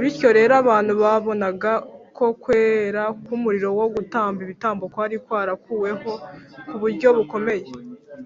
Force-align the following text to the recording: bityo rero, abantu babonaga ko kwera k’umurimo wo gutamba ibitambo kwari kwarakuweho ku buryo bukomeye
bityo 0.00 0.28
rero, 0.38 0.52
abantu 0.62 0.92
babonaga 1.02 1.70
ko 2.16 2.26
kwera 2.42 3.02
k’umurimo 3.24 3.70
wo 3.80 3.86
gutamba 3.94 4.38
ibitambo 4.44 4.82
kwari 4.92 5.16
kwarakuweho 5.24 6.10
ku 6.66 6.74
buryo 6.80 7.08
bukomeye 7.18 7.66